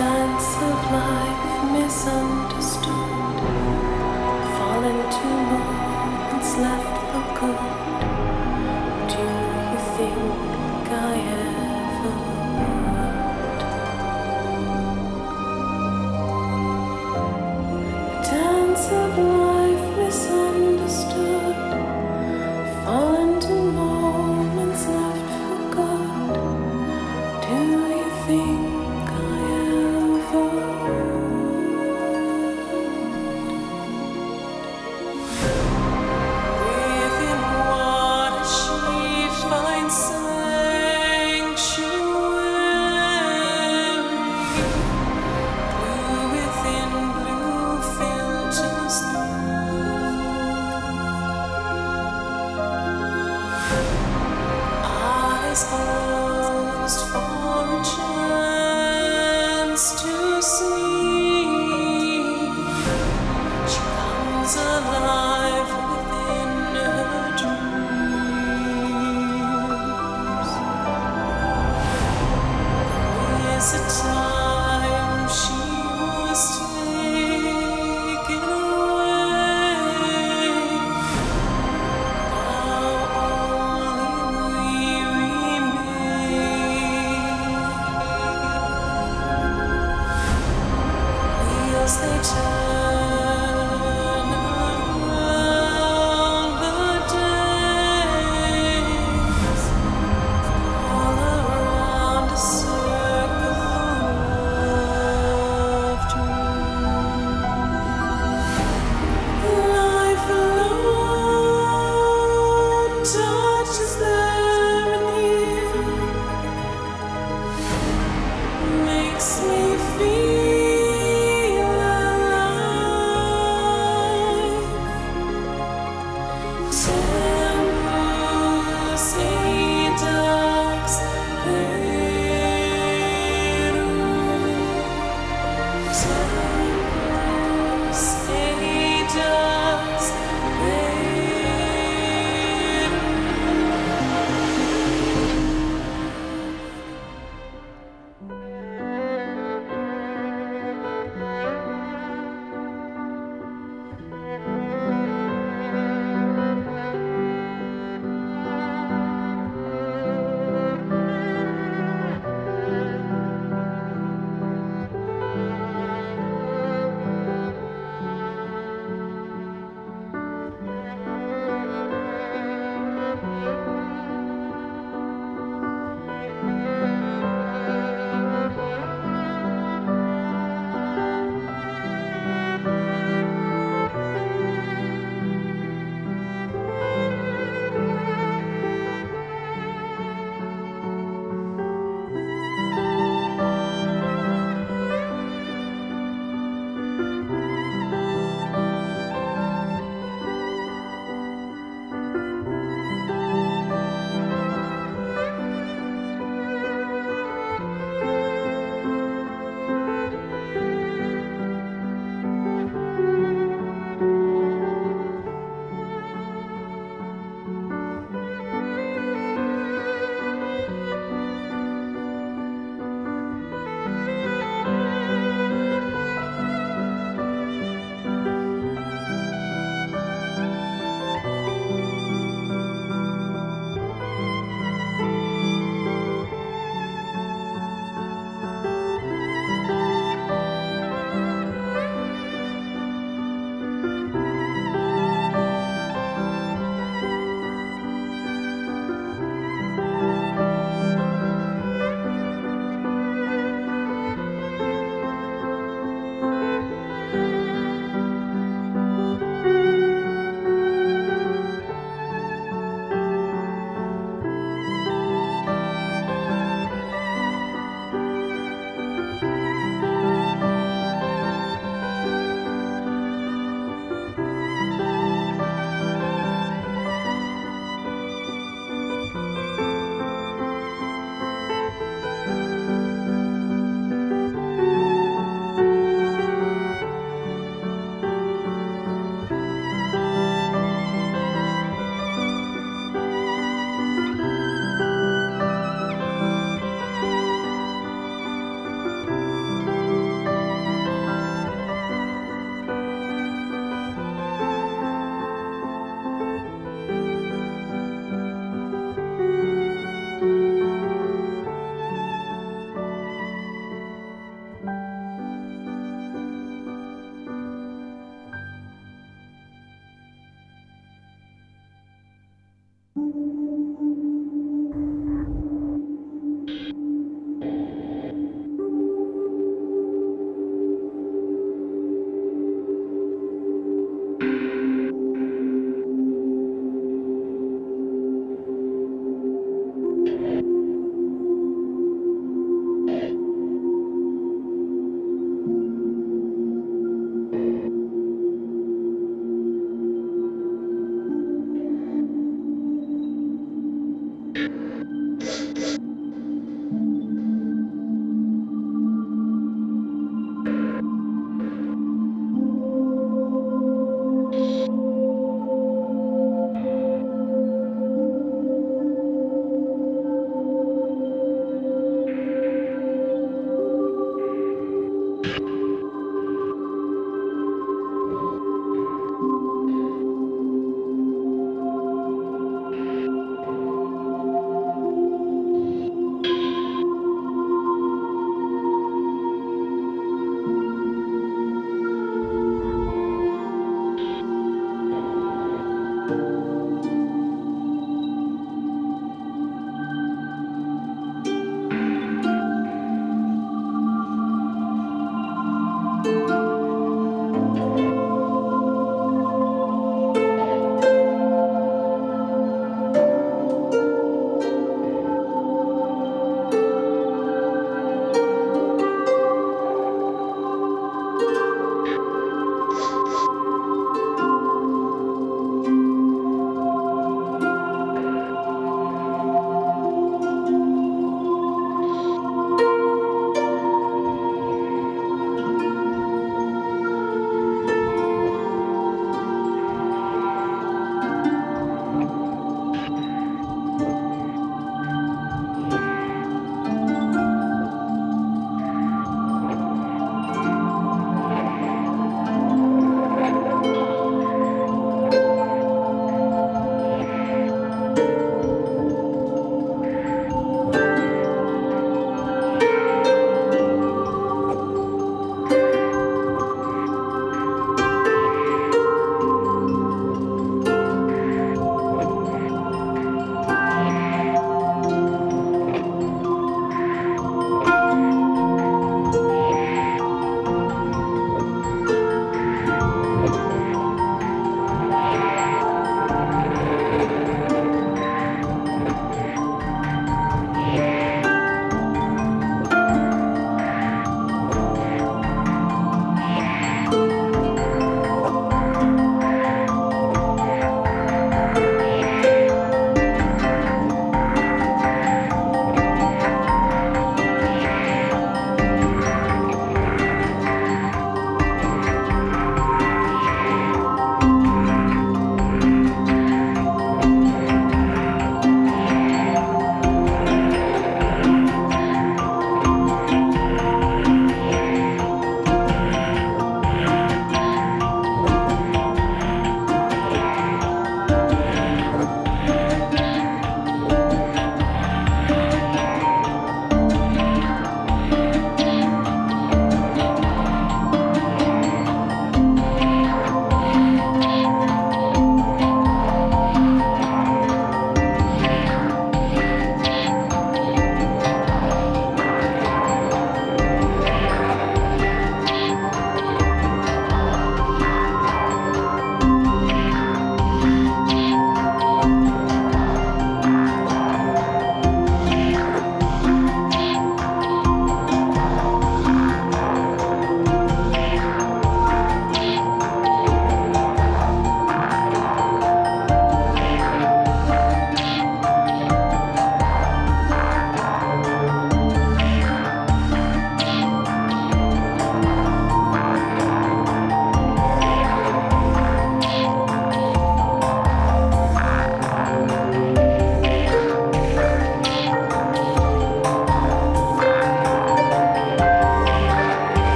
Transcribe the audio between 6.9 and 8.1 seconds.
for good.